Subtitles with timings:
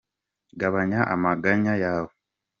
[0.59, 2.11] Gabanya amaganya yawe.